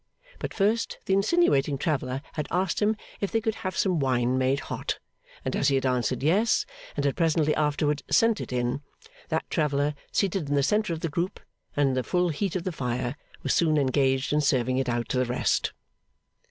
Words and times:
But 0.39 0.51
first 0.51 0.97
the 1.05 1.13
insinuating 1.13 1.77
traveller 1.77 2.23
had 2.33 2.47
asked 2.49 2.81
him 2.81 2.95
if 3.19 3.31
they 3.31 3.39
could 3.39 3.53
have 3.61 3.77
some 3.77 3.99
wine 3.99 4.35
made 4.35 4.61
hot; 4.61 4.97
and 5.45 5.55
as 5.55 5.67
he 5.67 5.75
had 5.75 5.85
answered 5.85 6.23
Yes, 6.23 6.65
and 6.95 7.05
had 7.05 7.15
presently 7.15 7.53
afterwards 7.53 8.01
sent 8.09 8.41
it 8.41 8.51
in, 8.51 8.81
that 9.29 9.47
traveller, 9.51 9.93
seated 10.11 10.49
in 10.49 10.55
the 10.55 10.63
centre 10.63 10.93
of 10.93 11.01
the 11.01 11.07
group, 11.09 11.39
and 11.77 11.89
in 11.89 11.93
the 11.93 12.01
full 12.01 12.29
heat 12.29 12.55
of 12.55 12.63
the 12.63 12.71
fire, 12.71 13.15
was 13.43 13.53
soon 13.53 13.77
engaged 13.77 14.33
in 14.33 14.41
serving 14.41 14.77
it 14.79 14.89
out 14.89 15.07
to 15.09 15.19
the 15.19 15.25
rest. 15.25 15.71